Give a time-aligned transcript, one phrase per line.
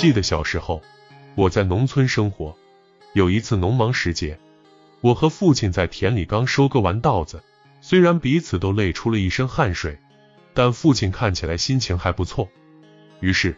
[0.00, 0.80] 记得小时候，
[1.34, 2.56] 我在农村生活，
[3.12, 4.38] 有一次农忙时节，
[5.02, 7.42] 我和父亲在田里刚收割完稻子，
[7.82, 9.98] 虽然彼此都累出了一身汗水，
[10.54, 12.48] 但父亲看起来心情还不错。
[13.20, 13.54] 于是，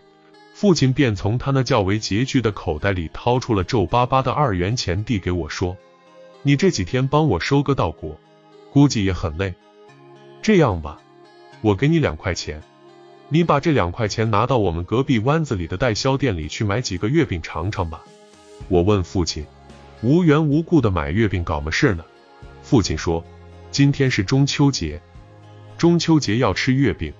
[0.53, 5.77] 父亲便从他那较为拮据的口袋里掏出了皱巴巴的二元钱，递给我说
[6.43, 8.19] ：“你这几天帮我收割稻谷，
[8.73, 9.55] 估计也很累。
[10.43, 11.01] 这样吧，
[11.61, 12.61] 我给你两块钱。”
[13.33, 18.03] 你把这两块钱拿到我们隔壁湾子里的代销店里去买几个月饼尝尝吧。
[18.69, 19.47] 我问父亲，
[20.03, 22.05] 无缘无故的买月饼搞么事呢？
[22.63, 23.25] 父亲说，
[23.71, 25.01] 今天是中秋节，
[25.79, 27.11] 中秋节要吃月饼，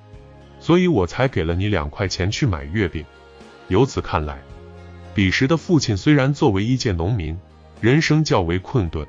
[0.61, 3.03] 所以我才给了你两块钱去买月饼。
[3.69, 4.39] 由此看来，
[5.15, 7.35] 彼时的父亲虽然作为一介农民，
[7.81, 9.07] 人生较为困顿，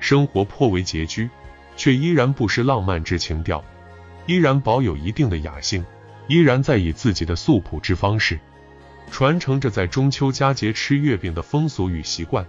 [0.00, 1.30] 生活颇为拮据，
[1.78, 3.64] 却依然不失浪漫之情调，
[4.26, 5.82] 依然保有一定的雅兴。
[6.28, 8.38] 依然在以自己的素朴之方式，
[9.10, 12.46] 传承着在中秋佳节吃月饼的风俗与习惯。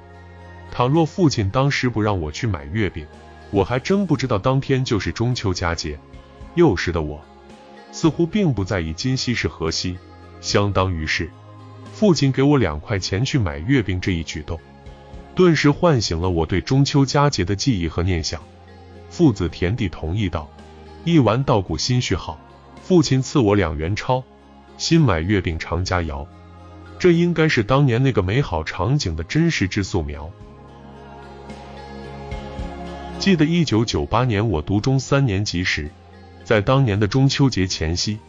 [0.71, 3.05] 倘若父亲当时不让我去买月饼，
[3.51, 5.99] 我还真不知道当天就是中秋佳节。
[6.55, 7.19] 幼时的我，
[7.91, 9.97] 似乎并不在意今夕是何夕，
[10.39, 11.29] 相当于是
[11.91, 14.59] 父亲给我两块钱去买月饼这一举动，
[15.35, 18.41] 顿时唤醒了我对中秋佳节的记忆和念想。
[19.09, 20.49] 父子田地同意道
[21.05, 22.39] ：“一丸稻谷心绪好。”
[22.83, 24.21] 父亲赐我两元钞，
[24.77, 26.27] 新买月饼尝佳肴。
[26.99, 30.29] 这应该是当年那个美好场景的真实之素描。
[33.19, 35.89] 记得一九九八年我读中三年级时，
[36.43, 38.19] 在当年的中秋节前夕，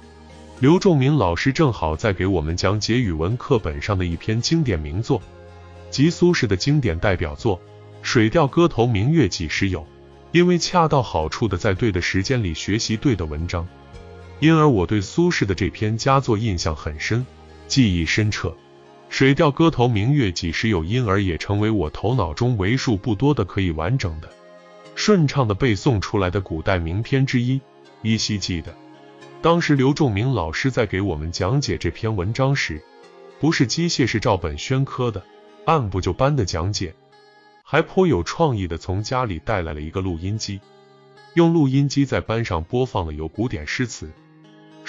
[0.61, 5.21] 刘仲明老师正好在给我们讲解语文课本上的一篇经典名作，
[5.91, 7.59] 即苏轼的经典代表作
[8.03, 9.81] 《水调歌头·明月几时有》。
[10.31, 13.67] 因为恰到好处的在对的时间里学习对的文章。
[14.41, 17.25] 因而我对苏轼的这篇佳作印象很深，
[17.67, 18.49] 记忆深彻。
[19.09, 24.29] 《水调歌头·明月几时有》因而也成为我头脑中为数不多的可以完整的、
[24.97, 27.61] 顺畅的背诵出来的古代名篇之一。
[28.03, 28.75] 依稀记得，
[29.41, 32.83] 当时刘仲明老师在给我们讲解这篇文章时，
[33.41, 35.23] 不是机械式照本宣科的
[35.65, 36.93] 按部就班的讲解，
[37.63, 40.61] 还颇有创意的从家里带来了一个录音机，
[41.35, 44.07] 用录音机在班上播放了有古典诗词。《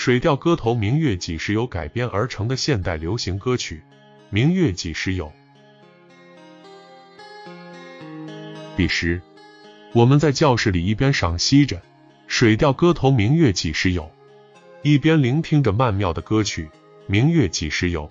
[0.05, 3.77] 水调歌头·明月几时有》改编而成的现代流行歌曲
[4.29, 5.25] 《明月几时有》。
[8.77, 9.19] 彼时，
[9.93, 11.77] 我们在教室里一边赏析着
[12.27, 14.03] 《水调歌头·明月几时有》，
[14.83, 16.65] 一边聆听着曼妙的歌曲
[17.07, 18.07] 《明月几时有》，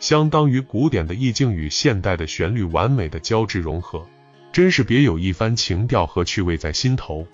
[0.00, 4.04] 相当于古典的意境与现代的旋律完美的交织融合，
[4.50, 7.28] 真是别有一番情调和趣味在心头。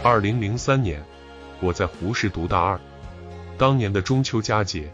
[0.00, 1.02] 二零零三年，
[1.60, 2.80] 我在湖市读大二。
[3.58, 4.88] 当年的中秋佳节，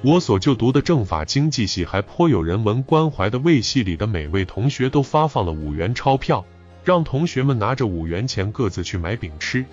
[0.00, 6.44] 我所就读的政法经济系还颇有人文关怀的卫系里的每位同学都发放了五元钞票，
[6.84, 9.64] 让同学们拿着五元钱各自去买饼吃，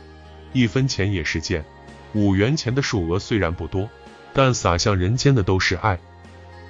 [0.51, 1.63] 一分钱也是见。
[2.13, 3.87] 五元钱的数额虽然不多，
[4.33, 5.99] 但洒向人间的都是爱，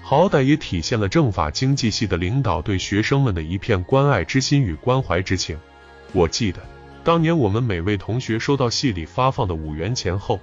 [0.03, 5.57] 好歹也体现了政法经济系的领导对学生们的一片关爱之心与关怀之情。
[6.11, 6.59] 我记得。
[7.05, 10.39] 当年我们每位同学收到系里发放的五元钱后，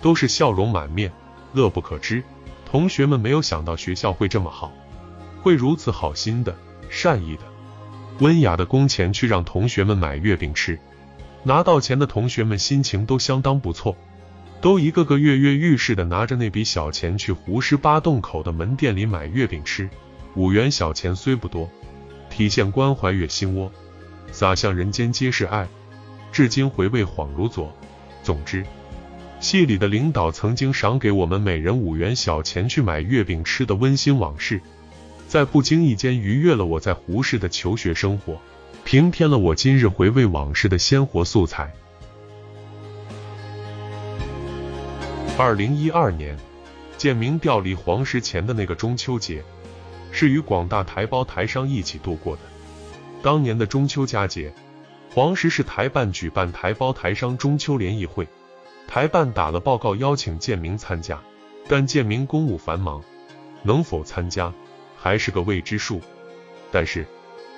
[0.00, 1.10] 都是笑容满面，
[1.52, 2.22] 乐不可支。
[2.64, 4.72] 同学们没有想到学校会这么好，
[5.42, 6.56] 会如此好心的、
[6.88, 7.42] 善意的、
[8.20, 10.78] 温雅的工钱去让同学们买月饼吃。
[11.42, 13.96] 拿到钱的同学们心情都相当不错，
[14.60, 19.90] 都一个个跃跃欲试的拿着那笔小钱去胡师八洞口的门店里买月饼吃。
[20.36, 21.68] 五元小钱虽不多，
[22.30, 23.72] 体现关怀越心窝，
[24.30, 25.66] 洒向人间皆是爱。
[26.36, 27.74] 至今回味恍如昨。
[28.22, 28.62] 总之，
[29.40, 34.60] 系里的领导曾经赏给我们每人五元小钱去买月饼吃的温馨往事，
[35.26, 38.38] 在不经意间愉悦了我在胡适的求学生活，
[38.84, 41.72] 平添了我今日回味往事的鲜活素材。
[45.38, 46.36] 二零一二年，
[46.98, 49.42] 建明调离黄石前的那个中秋节，
[50.12, 52.42] 是与广大台胞台商一起度过的。
[53.22, 54.52] 当年的中秋佳节。
[55.10, 58.28] 黄石市台办举办台胞台商中秋联谊会，
[58.86, 61.22] 台办打了报告邀请建明参加，
[61.68, 63.02] 但建明公务繁忙，
[63.62, 64.52] 能否参加
[64.96, 66.00] 还是个未知数。
[66.70, 67.06] 但是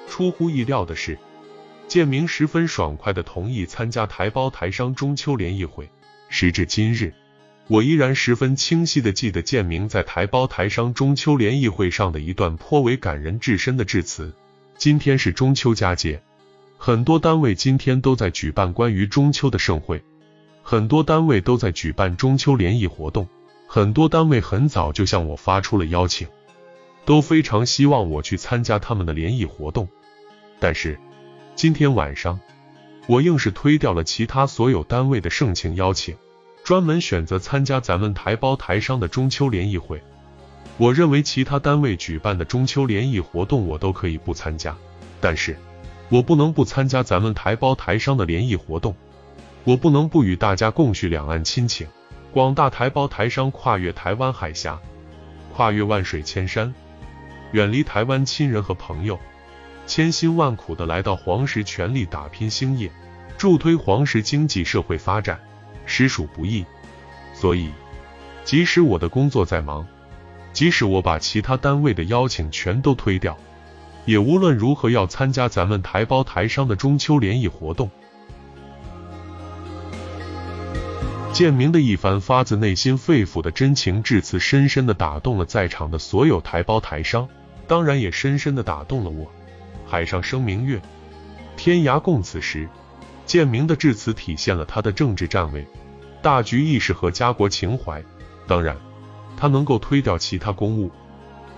[0.08, 1.18] 出乎意料的是，
[1.88, 5.90] 建明十分爽快的同意参加台胞台商中秋联谊会。
[6.28, 7.12] 时至今日，
[7.66, 14.32] 我依然十分清晰的记得建明在台胞台商中秋联谊会上的一段颇为感人至深的致辞。
[14.76, 16.22] 今天是中秋佳节。
[16.80, 20.00] 很多单位今天都在举办关于中秋的盛会，
[20.62, 23.28] 很多单位都在举办中秋联谊活动，
[23.66, 23.92] 很。
[23.92, 26.28] 多单位很早就向我发出了邀请，
[27.04, 29.88] 都非常希望我去参加他们的联谊活动。
[30.60, 30.98] 但是
[31.56, 32.38] 今天晚上，
[33.08, 36.16] 我硬是推掉了其他所有单位的盛情邀请，
[36.62, 40.00] 专门选择参加咱们台胞台商的中秋联谊会。
[40.76, 44.76] 我认为其他单位举办的中秋联谊活动，我都可以不参加，
[45.20, 45.56] 但是
[46.10, 48.94] 我不能不参加咱们台胞台商的联谊活动，
[49.64, 51.86] 我不能不与大家共叙两岸亲情。
[52.32, 54.78] 广大台胞台商跨越台湾海峡，
[55.54, 56.72] 跨越万水千山，
[57.52, 59.18] 远离台湾亲人和朋友，
[59.86, 62.90] 千辛万苦的来到黄石，全力打拼兴业，
[63.36, 65.40] 助推黄石经济社会发展，
[65.86, 66.64] 实属不易。
[67.34, 67.70] 所以，
[68.44, 69.86] 即使我的工作再忙，
[70.52, 73.36] 即使我把其他单位的邀请全都推掉，
[74.08, 77.90] 也无论如何要参加咱们台胞台商的中秋联谊活动。
[81.30, 87.28] 建明的一番发自内心肺腑的真情致辞，深深的打动了在场的所有台胞台商，
[87.66, 89.30] 当然也深深的打动了我。
[89.86, 90.80] 海上生明月，
[91.58, 92.66] 天涯共此时。
[93.26, 95.66] 建明的致辞体现了他的政治站位、
[96.22, 98.02] 大局意识和家国情怀。
[98.46, 98.74] 当然，
[99.36, 100.90] 他能够推掉其他公务，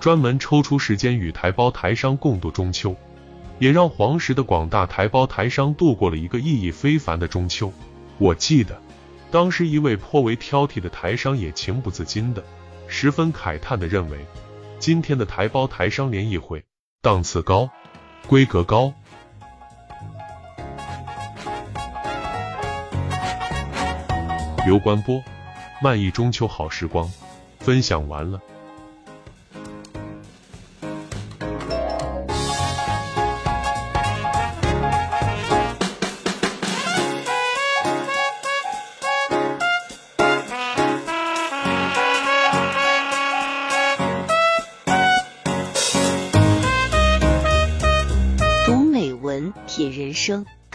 [0.00, 2.96] 专门抽出时间与台胞台商共度中秋，
[3.58, 7.72] 也让黄石的广大台胞台商度过了一个意义非凡的中秋。
[8.18, 8.80] 我记得。
[9.30, 12.42] 当时，一位颇为挑剔的台商也情不自禁的、
[12.88, 14.18] 十分慨叹的认为，
[14.80, 16.64] 今天的台胞台商联谊会
[17.00, 17.70] 档次高、
[18.26, 18.92] 规格高。
[24.66, 25.22] 刘关波，
[25.80, 27.08] 漫意中秋好时光，
[27.60, 28.40] 分享完了。